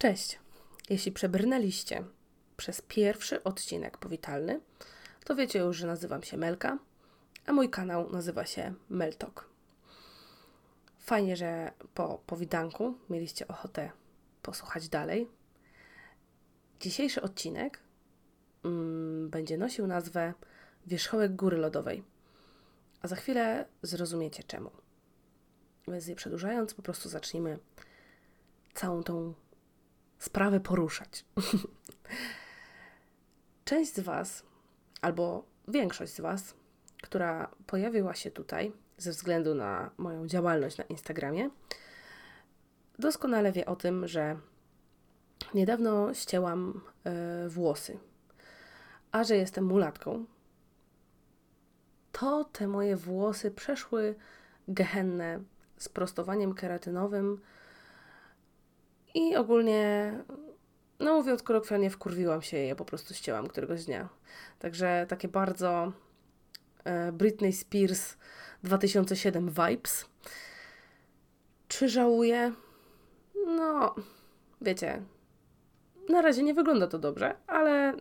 [0.00, 0.38] Cześć!
[0.90, 2.04] Jeśli przebrnęliście
[2.56, 4.60] przez pierwszy odcinek powitalny,
[5.24, 6.78] to wiecie już, że nazywam się Melka,
[7.46, 9.48] a mój kanał nazywa się Meltok.
[10.98, 13.90] Fajnie, że po powidanku mieliście ochotę
[14.42, 15.28] posłuchać dalej.
[16.80, 17.78] Dzisiejszy odcinek
[18.64, 20.34] mm, będzie nosił nazwę
[20.86, 22.02] Wierzchołek Góry Lodowej,
[23.02, 24.70] a za chwilę zrozumiecie czemu.
[25.88, 27.58] Więc nie przedłużając, po prostu zacznijmy
[28.74, 29.34] całą tą
[30.20, 31.24] sprawę poruszać.
[33.64, 34.42] Część z Was,
[35.00, 36.54] albo większość z Was,
[37.02, 41.50] która pojawiła się tutaj ze względu na moją działalność na Instagramie,
[42.98, 44.36] doskonale wie o tym, że
[45.54, 46.80] niedawno ścięłam
[47.46, 47.98] y, włosy.
[49.12, 50.24] A że jestem mulatką,
[52.12, 54.14] to te moje włosy przeszły
[54.68, 55.40] gehennę
[55.76, 57.40] z prostowaniem keratynowym
[59.14, 60.12] i ogólnie,
[61.00, 64.08] no mówiąc kolokwialnie, wkurwiłam się i je po prostu ścięłam któregoś dnia.
[64.58, 65.92] Także takie bardzo
[66.84, 68.16] e, Britney Spears
[68.62, 70.06] 2007 vibes.
[71.68, 72.52] Czy żałuję?
[73.46, 73.94] No,
[74.60, 75.02] wiecie,
[76.08, 77.92] na razie nie wygląda to dobrze, ale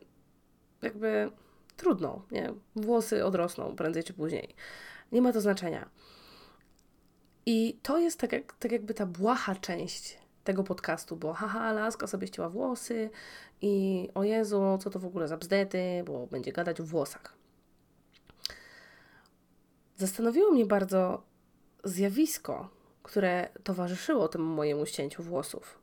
[0.82, 1.32] jakby
[1.78, 2.54] trudno, nie?
[2.76, 4.56] Włosy odrosną prędzej czy później.
[5.12, 5.90] Nie ma to znaczenia.
[7.46, 10.18] I to jest tak, jak, tak jakby ta błaha część
[10.50, 13.10] tego podcastu, bo haha, laska sobie ścięła włosy
[13.62, 17.34] i o Jezu, co to w ogóle za bzdety, bo będzie gadać o włosach.
[19.98, 21.24] Zastanowiło mnie bardzo
[21.84, 22.70] zjawisko,
[23.04, 25.80] które towarzyszyło temu mojemu ścięciu włosów.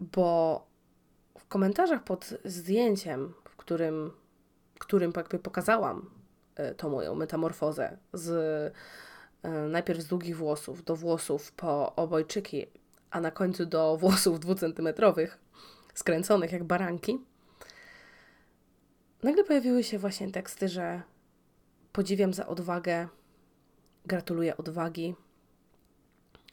[0.00, 0.66] Bo
[1.38, 4.10] w komentarzach pod zdjęciem, w którym,
[4.78, 6.10] którym jakby pokazałam
[6.56, 8.28] e, tą moją metamorfozę z
[9.68, 12.66] najpierw z długich włosów do włosów po obojczyki,
[13.10, 15.38] a na końcu do włosów dwucentymetrowych,
[15.94, 17.18] skręconych jak baranki,
[19.22, 21.02] nagle pojawiły się właśnie teksty, że
[21.92, 23.08] podziwiam za odwagę,
[24.06, 25.14] gratuluję odwagi,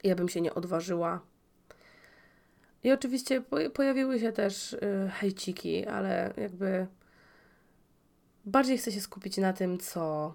[0.03, 1.22] ja bym się nie odważyła.
[2.84, 3.44] I oczywiście
[3.74, 6.88] pojawiły się też y, hejciki, ale jakby
[8.46, 10.34] bardziej chcę się skupić na tym, co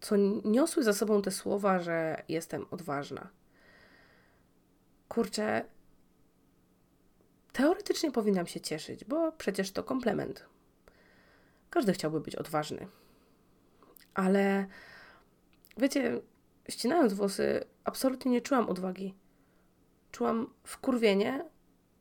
[0.00, 3.28] co niosły za sobą te słowa, że jestem odważna.
[5.08, 5.64] Kurczę,
[7.52, 10.46] teoretycznie powinnam się cieszyć, bo przecież to komplement.
[11.70, 12.86] Każdy chciałby być odważny.
[14.14, 14.66] Ale
[15.76, 16.20] wiecie,
[16.68, 19.14] ścinając włosy, absolutnie nie czułam odwagi.
[20.12, 21.44] Czułam wkurwienie,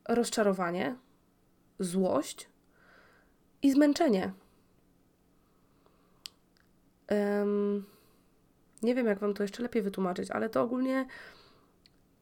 [0.09, 0.95] rozczarowanie,
[1.79, 2.49] złość
[3.61, 4.33] i zmęczenie.
[7.11, 7.85] Um,
[8.81, 11.05] nie wiem, jak Wam to jeszcze lepiej wytłumaczyć, ale to ogólnie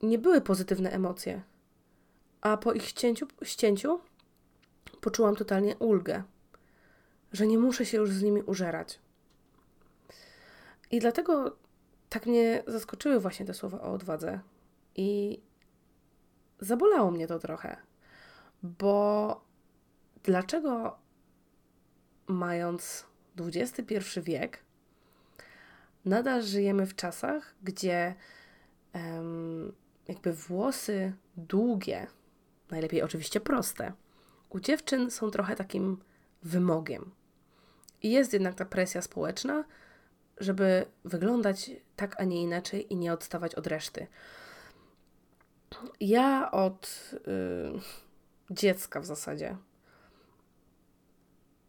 [0.02, 1.42] nie były pozytywne emocje.
[2.42, 4.00] A po ich ścięciu, ścięciu
[5.02, 6.24] poczułam totalnie ulgę,
[7.34, 9.00] że nie muszę się już z nimi użerać.
[10.92, 11.58] I dlatego
[12.10, 14.40] tak mnie zaskoczyły właśnie te słowa o odwadze.
[14.96, 15.42] I
[16.60, 17.78] zabolało mnie to trochę,
[18.64, 19.42] bo
[20.24, 20.98] dlaczego
[22.28, 23.06] mając
[23.40, 24.65] XXI wiek,
[26.06, 28.16] nadal żyjemy w czasach, gdzie
[28.94, 29.74] um,
[30.08, 32.08] jakby włosy długie,
[32.72, 33.94] najlepiej oczywiście proste,
[34.50, 35.98] u dziewczyn są trochę takim
[36.44, 37.12] wymogiem.
[38.04, 39.64] I jest jednak ta presja społeczna,
[40.38, 44.08] żeby wyglądać tak, a nie inaczej i nie odstawać od reszty.
[46.00, 49.58] Ja od y, dziecka w zasadzie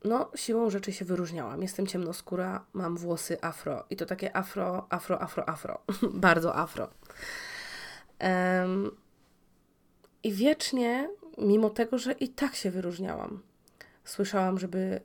[0.06, 1.62] no, siłą rzeczy się wyróżniałam.
[1.62, 5.82] Jestem ciemnoskóra, mam włosy afro i to takie afro, afro, afro, afro.
[6.26, 6.88] Bardzo afro.
[8.20, 8.90] Um,
[10.22, 13.42] I wiecznie, mimo tego, że i tak się wyróżniałam,
[14.04, 15.00] słyszałam, żeby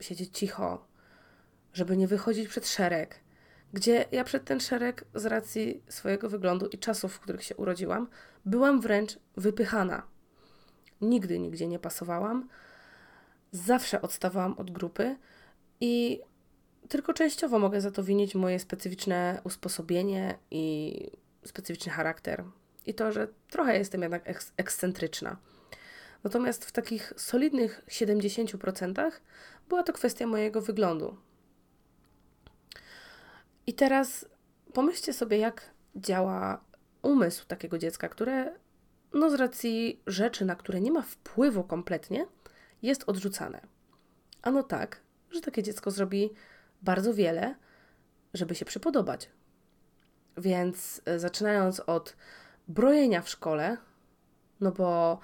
[0.00, 0.86] siedzieć cicho,
[1.72, 3.20] żeby nie wychodzić przed szereg,
[3.72, 8.08] gdzie ja przed ten szereg z racji swojego wyglądu i czasów, w których się urodziłam,
[8.44, 10.02] byłam wręcz wypychana.
[11.00, 12.48] Nigdy nigdzie nie pasowałam
[13.52, 15.16] zawsze odstawałam od grupy
[15.80, 16.20] i
[16.88, 20.94] tylko częściowo mogę za to winić moje specyficzne usposobienie i
[21.44, 22.44] specyficzny charakter.
[22.86, 24.22] I to, że trochę jestem jednak
[24.56, 25.36] ekscentryczna.
[26.24, 29.10] Natomiast w takich solidnych 70%
[29.68, 31.16] była to kwestia mojego wyglądu.
[33.66, 34.26] I teraz
[34.72, 36.64] pomyślcie sobie, jak działa
[37.02, 38.54] umysł takiego dziecka, które
[39.14, 42.26] no z racji rzeczy, na które nie ma wpływu kompletnie,
[42.82, 43.60] jest odrzucane.
[44.42, 46.30] Ano tak, że takie dziecko zrobi
[46.82, 47.54] bardzo wiele,
[48.34, 49.30] żeby się przypodobać.
[50.36, 52.16] Więc e, zaczynając od
[52.68, 53.76] brojenia w szkole,
[54.60, 55.18] no bo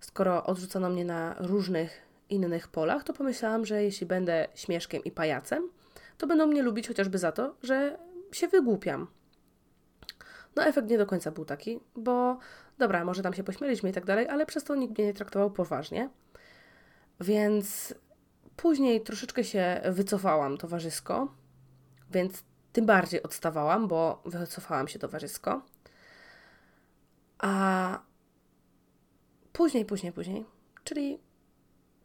[0.00, 5.70] skoro odrzucono mnie na różnych innych polach, to pomyślałam, że jeśli będę śmieszkiem i pajacem,
[6.18, 7.98] to będą mnie lubić chociażby za to, że
[8.32, 9.06] się wygłupiam.
[10.56, 12.38] No efekt nie do końca był taki, bo
[12.78, 15.50] dobra, może tam się pośmieliśmy i tak dalej, ale przez to nikt mnie nie traktował
[15.50, 16.10] poważnie.
[17.20, 17.94] Więc
[18.56, 21.34] później troszeczkę się wycofałam towarzysko,
[22.10, 25.62] więc tym bardziej odstawałam, bo wycofałam się towarzysko.
[27.38, 27.98] A
[29.52, 30.44] później, później, później,
[30.84, 31.18] czyli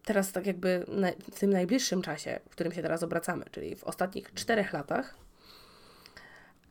[0.03, 0.85] teraz tak jakby
[1.31, 5.15] w tym najbliższym czasie, w którym się teraz obracamy, czyli w ostatnich czterech latach,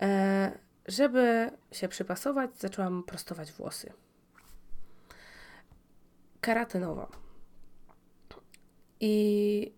[0.02, 3.92] e, żeby się przypasować, zaczęłam prostować włosy.
[6.40, 7.23] Keratynowo.
[9.06, 9.72] I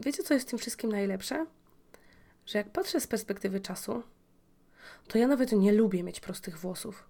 [0.00, 1.46] wiecie, co jest w tym wszystkim najlepsze?
[2.46, 4.02] Że jak patrzę z perspektywy czasu,
[5.08, 7.08] to ja nawet nie lubię mieć prostych włosów.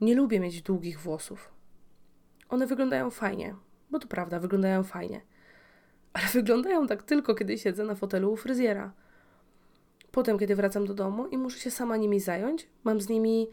[0.00, 1.50] Nie lubię mieć długich włosów.
[2.48, 3.54] One wyglądają fajnie,
[3.90, 5.20] bo to prawda, wyglądają fajnie.
[6.12, 8.92] Ale wyglądają tak tylko, kiedy siedzę na fotelu u fryzjera.
[10.10, 13.48] Potem, kiedy wracam do domu i muszę się sama nimi zająć, mam z nimi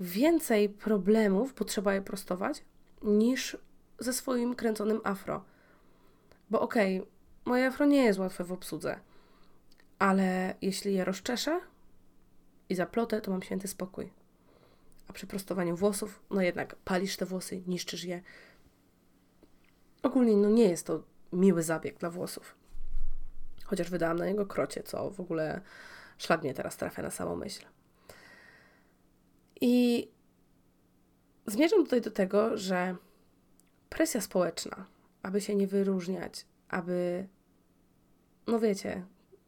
[0.00, 2.64] więcej problemów, bo trzeba je prostować,
[3.02, 3.56] niż
[4.00, 5.44] ze swoim kręconym afro.
[6.50, 7.10] Bo okej, okay,
[7.44, 9.00] moje afro nie jest łatwe w obsłudze,
[9.98, 11.60] ale jeśli je rozczeszę
[12.68, 14.12] i zaplotę, to mam święty spokój.
[15.08, 18.22] A przy prostowaniu włosów, no jednak palisz te włosy, niszczysz je.
[20.02, 21.02] Ogólnie, no nie jest to
[21.32, 22.54] miły zabieg dla włosów.
[23.64, 25.60] Chociaż wydałam na niego krocie, co w ogóle
[26.18, 27.66] szlak teraz trafia na samą myśl.
[29.60, 30.08] I
[31.46, 32.96] zmierzam tutaj do tego, że
[33.90, 34.86] presja społeczna,
[35.22, 37.28] aby się nie wyróżniać, aby,
[38.46, 39.04] no wiecie,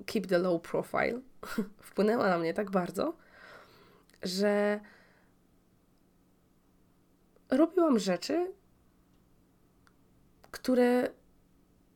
[0.06, 1.20] keep the low profile,
[1.88, 3.16] wpłynęła na mnie tak bardzo,
[4.22, 4.80] że
[7.50, 8.52] robiłam rzeczy,
[10.50, 11.10] które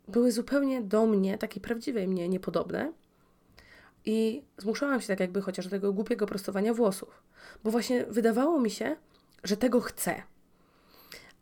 [0.09, 2.93] były zupełnie do mnie, takiej prawdziwej mnie, niepodobne.
[4.05, 7.23] I zmuszałam się tak jakby chociaż do tego głupiego prostowania włosów,
[7.65, 8.97] bo właśnie wydawało mi się,
[9.45, 10.23] że tego chcę.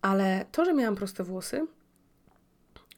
[0.04, 1.66] Ale to, że miałam proste włosy,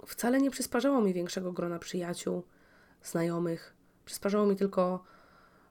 [0.07, 2.45] wcale nie przysparzało mi większego grona przyjaciół,
[3.03, 3.75] znajomych.
[4.05, 5.05] Przysparzało mi tylko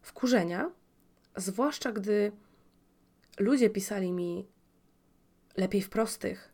[0.01, 0.71] wkurzenia,
[1.35, 2.31] zwłaszcza gdy
[3.39, 4.47] ludzie pisali mi
[5.57, 6.53] lepiej w prostych,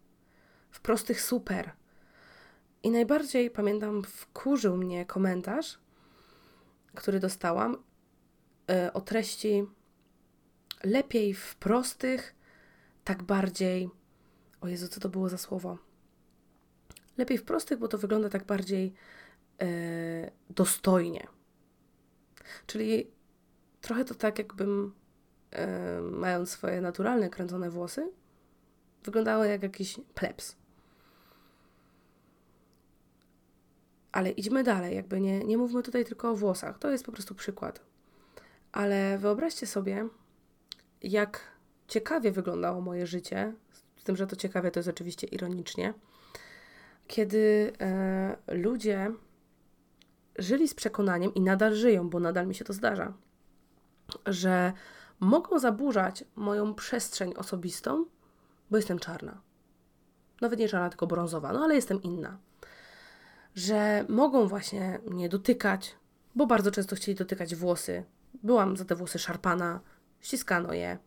[0.72, 1.72] w prostych super.
[2.84, 5.80] I najbardziej pamiętam, wkurzył mnie komentarz,
[6.96, 7.84] który dostałam
[8.68, 9.66] yy, o treści
[10.84, 12.36] lepiej w prostych,
[13.04, 14.01] tak bardziej.
[14.62, 15.78] O Jezu, co to było za słowo?
[17.18, 18.94] Lepiej w prostych, bo to wygląda tak bardziej
[19.60, 19.68] yy,
[20.50, 21.28] dostojnie.
[22.68, 23.12] Czyli
[23.82, 24.94] trochę to tak, jakbym
[25.52, 25.60] yy,
[26.02, 28.12] mając swoje naturalne, kręcone włosy,
[29.04, 30.56] wyglądały jak jakiś plebs.
[34.12, 36.80] Ale idźmy dalej, jakby nie, nie mówmy tutaj tylko o włosach.
[36.80, 37.82] To jest po prostu przykład.
[38.72, 40.08] Ale wyobraźcie sobie,
[41.02, 41.42] jak
[41.88, 43.54] ciekawie wyglądało moje życie,
[44.02, 45.94] z tym, że to ciekawie to jest oczywiście ironicznie,
[47.08, 49.12] kiedy e, ludzie
[50.38, 53.14] żyli z przekonaniem i nadal żyją, bo nadal mi się to zdarza,
[54.26, 54.74] że
[55.20, 58.06] mogą zaburzać moją przestrzeń osobistą,
[58.72, 59.42] bo jestem czarna.
[60.42, 62.38] Nawet nie czarna, tylko brązowa, no ale jestem inna
[63.56, 65.96] że mogą właśnie mnie dotykać,
[66.36, 68.04] bo bardzo często chcieli dotykać włosy.
[68.44, 69.80] Byłam za te włosy szarpana,
[70.20, 70.98] ściskano je,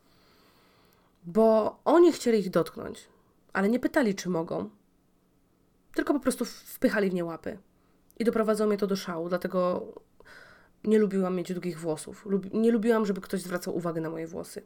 [1.24, 3.08] bo oni chcieli ich dotknąć,
[3.52, 4.70] ale nie pytali, czy mogą,
[5.94, 7.58] tylko po prostu wpychali w nie łapy.
[8.18, 9.86] I doprowadzało mnie to do szału, dlatego
[10.84, 12.26] nie lubiłam mieć długich włosów.
[12.52, 14.62] Nie lubiłam, żeby ktoś zwracał uwagę na moje włosy.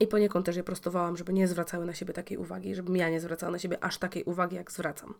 [0.00, 3.20] I poniekąd też je prostowałam, żeby nie zwracały na siebie takiej uwagi, żebym ja nie
[3.20, 5.14] zwracała na siebie aż takiej uwagi, jak zwracam.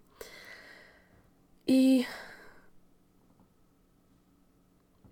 [1.66, 2.04] I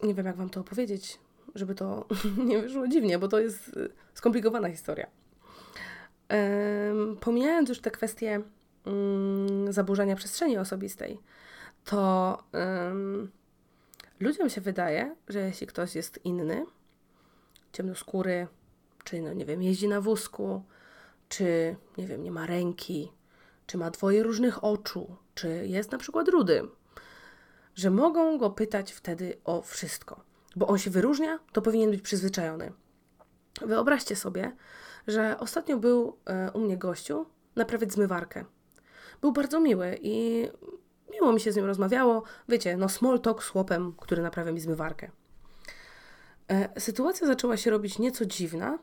[0.02, 1.18] nie wiem, jak Wam to opowiedzieć,
[1.54, 2.06] żeby to
[2.48, 5.06] nie wyszło dziwnie, bo to jest y, skomplikowana historia.
[7.20, 8.40] pomijając już te kwestie
[8.84, 11.18] um, zaburzenia przestrzeni osobistej,
[11.84, 12.38] to
[14.20, 16.66] ludziom się wydaje, że jeśli ktoś jest inny,
[17.72, 18.46] ciemnoskóry,
[19.04, 20.62] czy no nie wiem, jeździ na wózku,
[21.28, 23.12] czy nie wiem, nie ma ręki,
[23.66, 26.62] czy ma dwoje różnych oczu, czy jest na przykład rudy,
[27.74, 30.24] że mogą go pytać wtedy o wszystko,
[30.56, 32.72] bo on się wyróżnia, to powinien być przyzwyczajony.
[33.60, 34.56] Wyobraźcie sobie,
[35.06, 38.44] że ostatnio był e, u mnie gościu naprawiać zmywarkę.
[39.20, 40.48] Był bardzo miły i
[41.12, 42.22] miło mi się z nim rozmawiało.
[42.48, 45.10] Wiecie, no small talk z chłopem, który naprawia mi zmywarkę.
[46.48, 48.78] E, sytuacja zaczęła się robić nieco dziwna,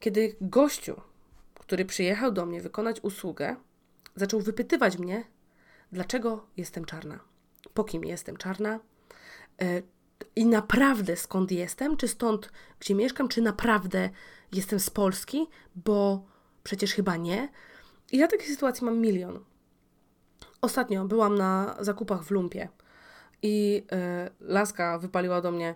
[0.00, 1.00] kiedy gościu,
[1.54, 3.56] który przyjechał do mnie wykonać usługę,
[4.16, 5.24] zaczął wypytywać mnie,
[5.92, 7.20] dlaczego jestem czarna,
[7.74, 8.80] po kim jestem czarna
[9.62, 9.82] e,
[10.36, 14.10] i naprawdę skąd jestem, czy stąd, gdzie mieszkam, czy naprawdę
[14.52, 16.26] jestem z Polski, bo
[16.62, 17.48] przecież chyba nie.
[18.12, 19.44] I ja takiej sytuacji mam milion.
[20.60, 22.68] Ostatnio byłam na zakupach w Lumpie
[23.42, 25.74] i yy, laska wypaliła do mnie,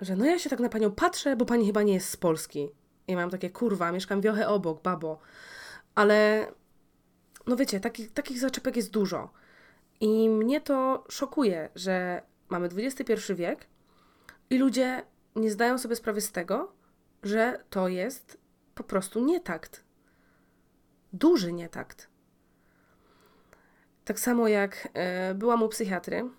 [0.00, 2.68] że no ja się tak na panią patrzę, bo pani chyba nie jest z Polski.
[3.08, 5.18] I mam takie, kurwa, mieszkam wiochę obok, babo.
[5.94, 6.46] Ale,
[7.46, 9.30] no wiecie, takich, takich zaczepek jest dużo.
[10.00, 13.66] I mnie to szokuje, że mamy XXI wiek
[14.50, 15.02] i ludzie
[15.36, 16.72] nie zdają sobie sprawy z tego,
[17.22, 18.38] że to jest
[18.74, 19.84] po prostu nietakt.
[21.12, 22.08] Duży nietakt.
[24.04, 26.30] Tak samo jak e, byłam u psychiatry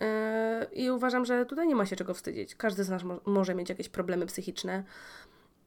[0.00, 2.54] e, i uważam, że tutaj nie ma się czego wstydzić.
[2.54, 4.84] Każdy z nas mo może mieć jakieś problemy psychiczne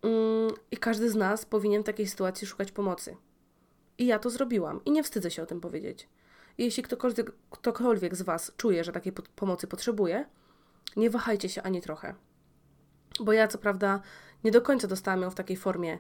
[0.02, 3.18] mm, i każdy z nas powinien w takiej sytuacji szukać pomocy.
[3.98, 6.10] I ja to zrobiłam i nie wstydzę się o tym powiedzieć.
[6.58, 10.26] Jeśli ktokolwiek, ktokolwiek z Was czuje, że takiej pomocy potrzebuje,
[10.96, 12.16] nie wahajcie się ani trochę.
[13.20, 14.02] Bo ja co prawda
[14.44, 16.00] nie do końca dostałam ją w takiej formie, e,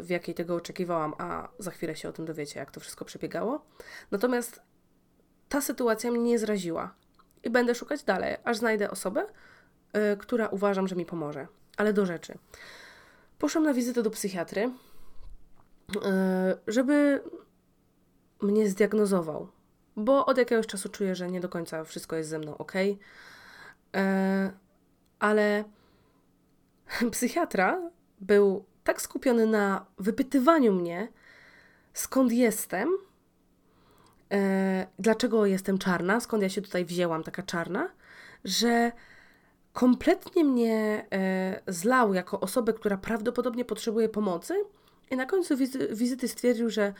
[0.00, 3.66] w jakiej tego oczekiwałam, a za chwilę się o tym dowiecie, jak to wszystko przebiegało.
[4.10, 4.60] Natomiast
[5.48, 6.94] ta sytuacja mnie nie zraziła
[7.42, 9.26] i będę szukać dalej, aż znajdę osobę,
[9.92, 11.46] e, która uważam, że mi pomoże.
[11.76, 12.38] Ale do rzeczy.
[13.38, 14.70] Poszłam na wizytę do psychiatry,
[16.04, 17.22] e, żeby
[18.42, 19.48] mnie zdiagnozował,
[19.96, 22.72] bo od jakiegoś czasu czuję, że nie do końca wszystko jest ze mną ok.
[25.18, 25.64] Ale
[27.12, 27.90] psychiatra
[28.20, 31.08] był tak skupiony na wypytywaniu mnie,
[31.94, 32.88] skąd jestem,
[34.32, 37.88] e, dlaczego jestem czarna, skąd ja się tutaj wzięłam, taka czarna,
[38.44, 38.92] że
[39.72, 44.54] kompletnie mnie e, zlał jako osobę, która prawdopodobnie potrzebuje pomocy.
[45.10, 46.92] I na końcu wizy wizyty stwierdził, że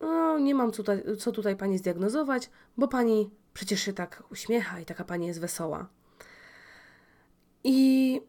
[0.00, 4.84] no, nie mam tutaj, co tutaj pani zdiagnozować, bo pani przecież się tak uśmiecha i
[4.84, 5.88] taka pani jest wesoła.
[7.64, 8.20] I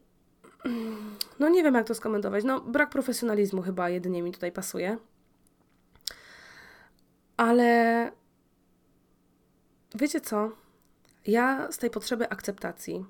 [1.38, 2.44] no nie wiem, jak to skomentować.
[2.44, 4.98] No, brak profesjonalizmu chyba jedynie mi tutaj pasuje.
[7.36, 8.12] Ale
[9.94, 10.52] wiecie co?
[11.26, 13.04] Ja z tej potrzeby akceptacji,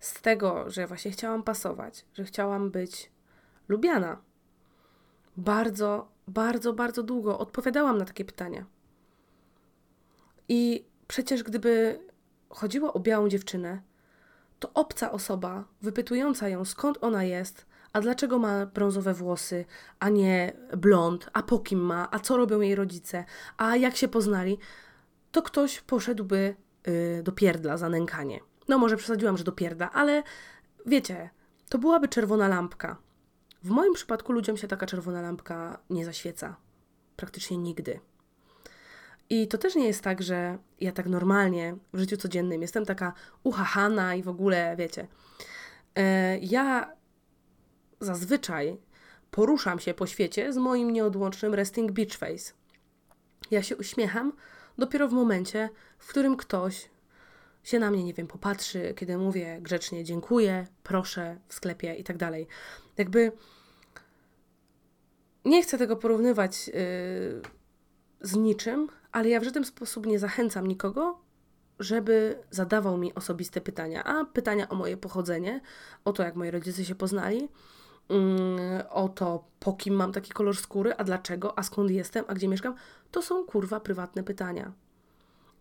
[0.00, 3.10] z tego, że właśnie chciałam pasować, że chciałam być
[3.68, 4.22] lubiana,
[5.36, 8.64] bardzo, bardzo, bardzo długo odpowiadałam na takie pytania.
[10.48, 12.00] I przecież gdyby
[12.48, 13.82] chodziło o białą dziewczynę,
[14.58, 19.64] to obca osoba, wypytująca ją skąd ona jest, a dlaczego ma brązowe włosy,
[20.00, 23.24] a nie blond, a po kim ma, a co robią jej rodzice,
[23.56, 24.58] a jak się poznali,
[25.32, 26.54] to ktoś poszedłby
[26.86, 28.40] yy, do pierdla za nękanie.
[28.68, 30.22] No może przesadziłam, że do pierda, ale
[30.86, 31.30] wiecie,
[31.68, 32.96] to byłaby czerwona lampka.
[33.62, 36.56] W moim przypadku ludziom się taka czerwona lampka nie zaświeca.
[37.16, 38.00] Praktycznie nigdy.
[39.30, 43.12] I to też nie jest tak, że ja tak normalnie w życiu codziennym jestem taka
[43.42, 45.06] uchachana i w ogóle, wiecie.
[45.94, 46.92] E, ja
[48.00, 48.78] zazwyczaj
[49.30, 52.52] poruszam się po świecie z moim nieodłącznym resting beach face.
[53.50, 54.32] Ja się uśmiecham
[54.78, 56.90] dopiero w momencie, w którym ktoś
[57.66, 62.16] się na mnie, nie wiem, popatrzy, kiedy mówię grzecznie dziękuję, proszę w sklepie i tak
[62.16, 62.46] dalej.
[62.96, 63.32] Jakby
[65.44, 66.74] nie chcę tego porównywać yy,
[68.20, 71.18] z niczym, ale ja w żaden sposób nie zachęcam nikogo,
[71.78, 75.60] żeby zadawał mi osobiste pytania, a pytania o moje pochodzenie,
[76.04, 77.48] o to, jak moi rodzice się poznali,
[78.08, 82.34] mm, o to, po kim mam taki kolor skóry, a dlaczego, a skąd jestem, a
[82.34, 82.74] gdzie mieszkam,
[83.10, 84.72] to są kurwa prywatne pytania.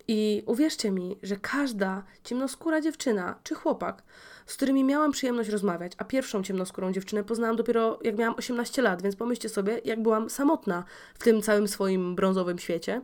[0.07, 4.03] I uwierzcie mi, że każda ciemnoskóra dziewczyna czy chłopak,
[4.45, 9.01] z którymi miałam przyjemność rozmawiać, a pierwszą ciemnoskórą dziewczynę poznałam dopiero jak miałam 18 lat,
[9.01, 10.83] więc pomyślcie sobie, jak byłam samotna
[11.13, 13.01] w tym całym swoim brązowym świecie,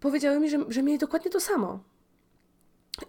[0.00, 1.80] powiedziały mi, że, że mieli dokładnie to samo.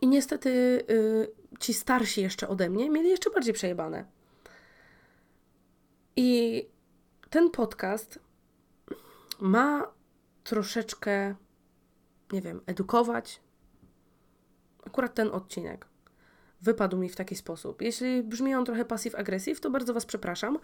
[0.02, 0.50] I niestety
[0.90, 4.06] y, ci starsi jeszcze ode mnie mieli jeszcze bardziej przejebane.
[6.16, 6.70] I
[7.30, 8.20] ten podcast
[9.40, 9.94] ma
[10.44, 11.36] troszeczkę
[12.32, 13.42] nie wiem, edukować.
[14.88, 15.88] Akurat ten odcinek
[16.62, 17.82] wypadł mi w taki sposób.
[17.82, 20.60] Jeśli brzmi on trochę passive-aggressive, to bardzo Was przepraszam,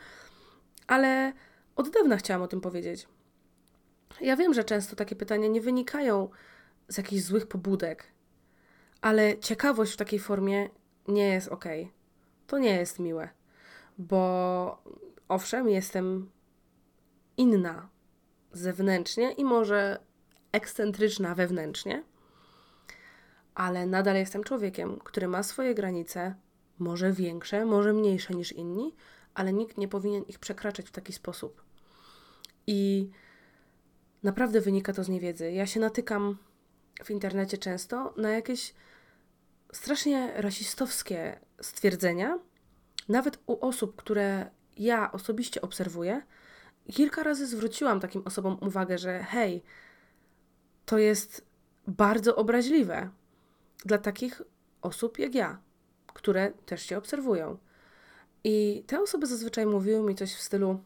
[0.88, 1.34] ale
[1.76, 3.08] od dawna chciałam o tym powiedzieć.
[4.22, 6.30] Ja wiem, że często takie pytania nie wynikają
[6.88, 8.04] z jakichś złych pobudek,
[9.02, 10.70] ale ciekawość w takiej formie
[11.08, 11.66] nie jest ok.
[12.48, 13.30] To nie jest miłe,
[13.98, 14.84] bo
[15.28, 16.30] owszem, jestem
[17.38, 17.90] inna
[18.52, 20.00] zewnętrznie i może
[20.52, 22.04] ekscentryczna wewnętrznie,
[23.56, 26.36] ale nadal jestem człowiekiem, który ma swoje granice,
[26.80, 28.96] może większe, może mniejsze niż inni,
[29.34, 31.62] ale nikt nie powinien ich przekraczać w taki sposób.
[32.68, 33.10] I
[34.24, 35.52] naprawdę wynika to z niewiedzy.
[35.52, 36.38] Ja się natykam
[37.04, 38.74] w internecie często na jakieś
[39.74, 42.40] strasznie rasistowskie stwierdzenia,
[43.10, 46.22] nawet u osób, które ja osobiście obserwuję.
[46.92, 49.64] Kilka razy zwróciłam takim osobom uwagę, że hej,
[50.92, 51.46] to jest
[51.88, 53.10] bardzo obraźliwe
[53.86, 54.42] dla takich
[54.82, 55.62] osób jak ja,
[56.14, 57.58] które też się obserwują.
[58.44, 60.84] I te osoby zazwyczaj mówiły mi coś w stylu: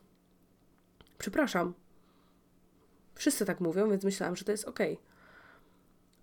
[1.17, 1.73] Przepraszam.
[3.15, 4.79] Wszyscy tak mówią, więc myślałam, że to jest ok.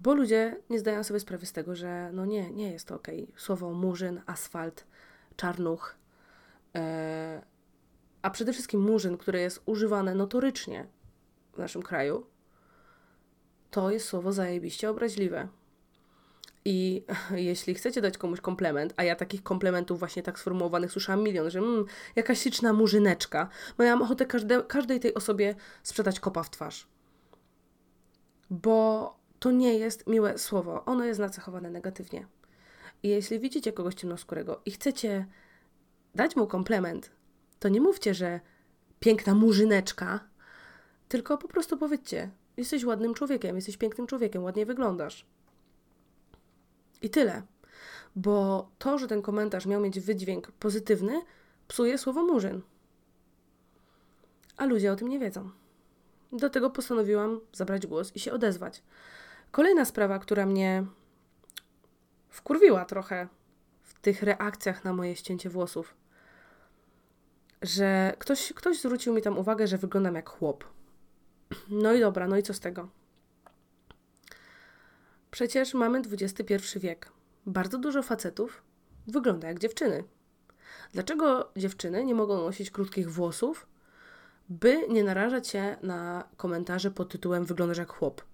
[0.00, 3.08] Bo ludzie nie zdają sobie sprawy z tego, że no nie, nie jest to ok.
[3.36, 4.86] Słowo murzyn, asfalt,
[5.36, 5.96] czarnuch,
[6.74, 7.42] e,
[8.22, 10.86] a przede wszystkim murzyn, które jest używane notorycznie
[11.52, 12.31] w naszym kraju,
[13.72, 15.48] to jest słowo zajebiście obraźliwe.
[16.64, 17.04] I
[17.48, 21.58] jeśli chcecie dać komuś komplement, a ja takich komplementów właśnie tak sformułowanych słyszałam milion, że
[21.58, 21.84] mm,
[22.16, 23.48] jakaś śliczna murzyneczka,
[23.78, 26.86] bo ja mam ochotę każde, każdej tej osobie sprzedać kopa w twarz.
[28.50, 32.26] Bo to nie jest miłe słowo, ono jest nacechowane negatywnie.
[33.02, 35.26] I jeśli widzicie kogoś ciemnoskórego i chcecie
[36.14, 37.10] dać mu komplement,
[37.58, 38.40] to nie mówcie, że
[39.00, 40.20] piękna murzyneczka,
[41.08, 45.26] tylko po prostu powiedzcie, jesteś ładnym człowiekiem, jesteś pięknym człowiekiem, ładnie wyglądasz.
[47.02, 47.42] I tyle.
[48.16, 51.22] Bo to, że ten komentarz miał mieć wydźwięk pozytywny,
[51.68, 52.62] psuje słowo murzyn.
[54.56, 55.50] A ludzie o tym nie wiedzą.
[56.32, 58.82] Do tego postanowiłam zabrać głos i się odezwać.
[59.50, 60.86] Kolejna sprawa, która mnie
[62.28, 63.28] wkurwiła trochę
[63.82, 65.94] w tych reakcjach na moje ścięcie włosów,
[67.62, 70.64] że ktoś, ktoś zwrócił mi tam uwagę, że wyglądam jak chłop.
[71.74, 72.88] No i dobra, no i co z tego?
[75.30, 77.12] Przecież mamy XXI wiek.
[77.46, 78.62] Bardzo dużo facetów
[79.06, 80.04] wygląda jak dziewczyny.
[80.92, 83.66] Dlaczego dziewczyny nie mogą nosić krótkich włosów,
[84.48, 88.24] by nie narażać się na komentarze pod tytułem wyglądasz jak chłop?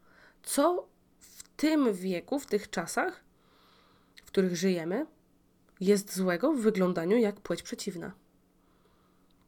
[0.43, 3.25] Co w tym wieku, w tych czasach,
[4.25, 5.07] w których żyjemy,
[5.81, 8.13] jest złego w wyglądaniu jak płeć przeciwna?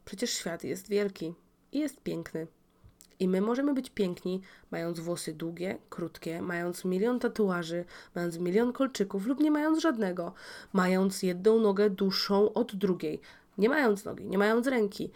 [0.05, 1.35] Przecież świat jest wielki
[1.73, 2.47] i jest piękny.
[3.21, 9.27] I my możemy być piękni, mając włosy długie, krótkie, mając milion tatuaży, mając milion kolczyków
[9.27, 10.33] lub nie mając żadnego,
[10.73, 13.21] mając jedną nogę dłuższą od drugiej,
[13.59, 15.11] nie mając nogi, nie mając ręki,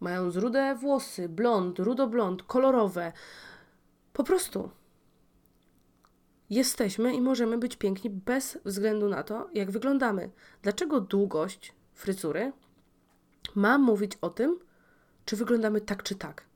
[0.00, 3.12] mając rude włosy, blond, rudoblond, kolorowe.
[4.12, 4.70] Po prostu
[6.50, 10.30] jesteśmy i możemy być piękni bez względu na to, jak wyglądamy.
[10.62, 12.52] Dlaczego długość fryzury
[13.54, 14.58] ma mówić o tym,
[15.24, 16.47] czy wyglądamy tak czy tak?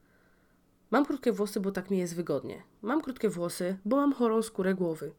[0.92, 2.62] Mam krótkie włosy, bo tak mi jest wygodnie.
[2.82, 5.12] Mam krótkie włosy, bo mam chorą skórę głowy.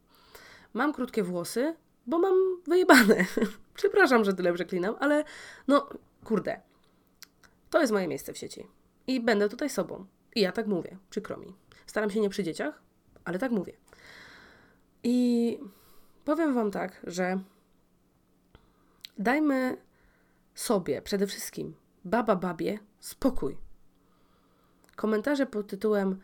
[0.74, 1.76] Mam krótkie włosy,
[2.08, 2.36] bo mam
[2.68, 3.26] wyjebane.
[3.74, 5.24] Przepraszam, że tyle przeklinam, ale
[5.68, 5.90] no,
[6.24, 6.62] kurde.
[7.70, 8.68] To jest moje miejsce w sieci.
[9.08, 10.06] I będę tutaj sobą.
[10.36, 11.54] I ja tak mówię, przykro mi.
[11.86, 12.82] Staram się nie przy dzieciach,
[13.26, 13.74] ale tak mówię.
[15.04, 15.60] I
[16.26, 17.40] powiem Wam tak, że
[19.18, 19.78] dajmy
[20.56, 23.58] sobie przede wszystkim, baba babie, spokój
[24.96, 26.20] komentarze pod tytułem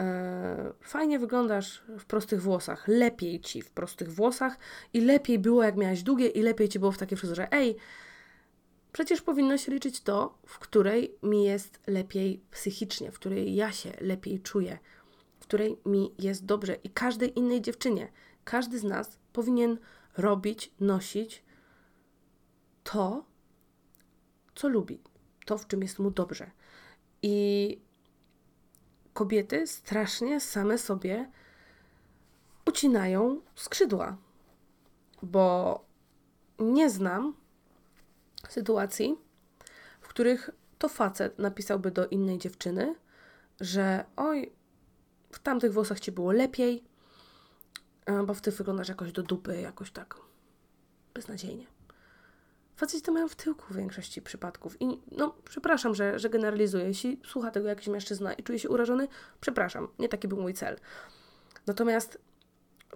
[0.00, 4.58] e, fajnie wyglądasz w prostych włosach, lepiej ci w prostych włosach
[4.92, 7.52] i lepiej było jak miałaś długie i lepiej ci było w takiej fryzurze.
[7.52, 7.76] Ej,
[8.92, 13.92] przecież powinno się liczyć to, w której mi jest lepiej psychicznie, w której ja się
[14.00, 14.78] lepiej czuję,
[15.40, 18.12] w której mi jest dobrze i każdej innej dziewczynie,
[18.44, 19.78] każdy z nas powinien
[20.16, 21.44] robić, nosić
[22.84, 23.24] to,
[24.54, 25.00] co lubi,
[25.44, 26.50] to, w czym jest mu dobrze.
[27.22, 27.78] I
[29.18, 31.30] kobiety strasznie same sobie
[32.66, 34.16] ucinają skrzydła,
[35.22, 35.84] bo
[36.58, 37.34] nie znam
[38.48, 39.16] sytuacji,
[40.00, 42.94] w których to facet napisałby do innej dziewczyny,
[43.60, 44.52] że oj,
[45.32, 46.84] w tamtych włosach ci było lepiej,
[48.26, 50.14] bo w tych wyglądasz jakoś do dupy, jakoś tak
[51.14, 51.66] beznadziejnie.
[52.78, 54.82] Faceci to mają w tyłku w większości przypadków.
[54.82, 56.84] I no, przepraszam, że, że generalizuję.
[56.84, 59.08] Jeśli słucha tego jakiś mężczyzna i czuje się urażony,
[59.40, 60.76] przepraszam, nie taki był mój cel.
[61.66, 62.18] Natomiast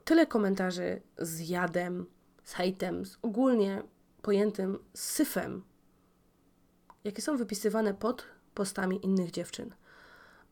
[0.04, 2.06] tyle komentarzy z jadem,
[2.44, 3.82] z hejtem, z ogólnie
[4.22, 5.62] pojętym syfem,
[7.04, 9.74] jakie są wypisywane pod postami innych dziewczyn.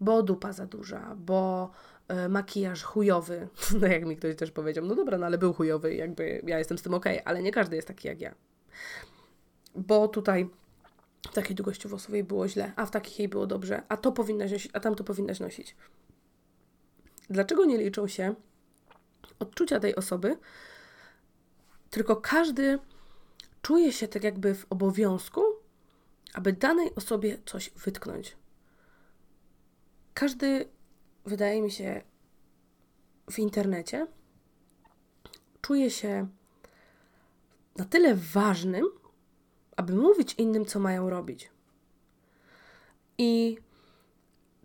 [0.00, 1.70] Bo dupa za duża, bo
[2.24, 3.48] y, makijaż chujowy.
[3.80, 6.78] No jak mi ktoś też powiedział, no dobra, no ale był chujowy, jakby ja jestem
[6.78, 8.34] z tym okej, okay, ale nie każdy jest taki jak ja
[9.74, 10.50] bo tutaj
[11.30, 14.52] w takiej długości włosowej było źle, a w takiej jej było dobrze, a to powinnaś
[14.52, 15.76] nosić, a tamto powinnaś nosić.
[17.30, 18.34] Dlaczego nie liczą się
[19.38, 20.38] odczucia tej osoby,
[21.90, 22.78] tylko każdy
[23.62, 25.42] czuje się tak jakby w obowiązku,
[26.34, 28.36] aby danej osobie coś wytknąć.
[30.14, 30.68] Każdy,
[31.26, 32.02] wydaje mi się,
[33.30, 34.06] w internecie
[35.62, 36.28] czuje się
[37.76, 38.99] na tyle ważnym,
[39.80, 41.50] aby mówić innym, co mają robić.
[43.18, 43.58] I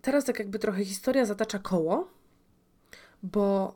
[0.02, 2.08] teraz tak jakby trochę historia zatacza koło,
[3.22, 3.74] bo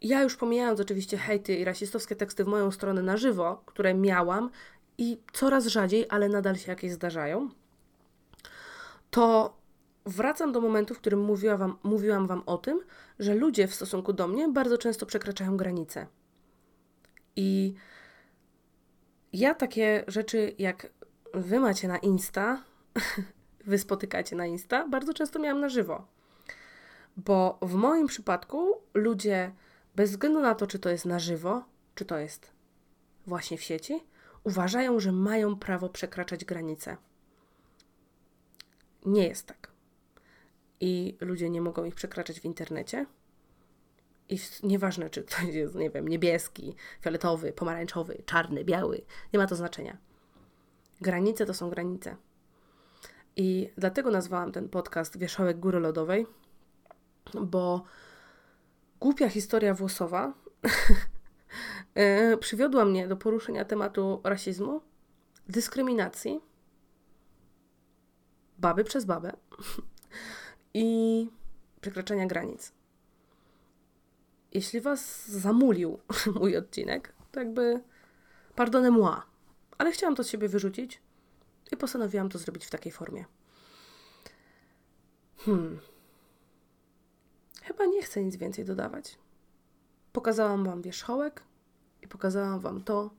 [0.00, 4.50] ja już pomijając oczywiście hejty i rasistowskie teksty w moją stronę na żywo, które miałam
[4.98, 7.50] i coraz rzadziej, ale nadal się jakieś zdarzają,
[9.10, 9.56] to
[10.06, 12.80] wracam do momentu, w którym mówiła wam, mówiłam Wam o tym,
[13.18, 16.06] że ludzie w stosunku do mnie bardzo często przekraczają granice.
[17.36, 17.74] I
[19.34, 20.86] ja takie rzeczy, jak
[21.34, 22.62] Wy macie na Insta,
[23.66, 26.06] Wy spotykacie na Insta, bardzo często miałam na żywo.
[27.16, 29.52] Bo w moim przypadku ludzie,
[29.96, 32.50] bez względu na to, czy to jest na żywo, czy to jest
[33.26, 34.00] właśnie w sieci,
[34.44, 36.96] uważają, że mają prawo przekraczać granice.
[39.06, 39.70] Nie jest tak.
[40.80, 43.06] I ludzie nie mogą ich przekraczać w internecie.
[44.28, 49.56] I nieważne, czy ktoś jest, nie wiem, niebieski, fioletowy, pomarańczowy, czarny, biały, nie ma to
[49.56, 49.96] znaczenia.
[51.00, 52.16] Granice to są granice.
[53.36, 56.26] I dlatego nazwałam ten podcast Wierzchołek Góry Lodowej,
[57.34, 57.84] bo
[59.00, 60.34] głupia historia włosowa
[61.94, 64.80] e, przywiodła mnie do poruszenia tematu rasizmu,
[65.48, 66.40] dyskryminacji,
[68.58, 69.32] baby przez babę
[70.74, 71.28] i
[71.80, 72.72] przekraczania granic.
[74.54, 75.98] Jeśli Was zamulił
[76.40, 77.82] mój odcinek, to jakby
[78.56, 79.20] pardonnez-moi,
[79.78, 81.02] ale chciałam to z siebie wyrzucić
[81.72, 83.24] i postanowiłam to zrobić w takiej formie.
[85.36, 85.80] Hmm.
[87.62, 89.18] Chyba nie chcę nic więcej dodawać.
[90.12, 91.42] Pokazałam Wam wierzchołek
[92.02, 93.10] i pokazałam Wam to,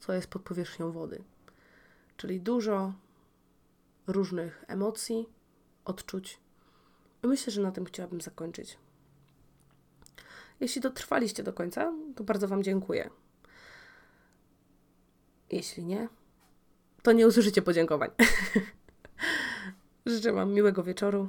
[0.00, 1.24] co jest pod powierzchnią wody.
[2.16, 2.92] Czyli dużo
[4.06, 5.28] różnych emocji,
[5.84, 6.40] odczuć.
[7.22, 8.78] I myślę, że na tym chciałabym zakończyć.
[10.62, 13.10] Jeśli dotrwaliście do końca, to bardzo Wam dziękuję.
[15.50, 16.08] Jeśli nie,
[17.02, 18.10] to nie usłyszycie podziękowań.
[20.06, 21.28] Życzę Wam miłego wieczoru.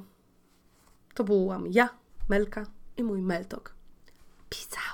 [1.14, 1.88] To byłam ja,
[2.28, 2.66] Melka
[2.96, 3.74] i mój Meltok.
[4.90, 4.93] Out.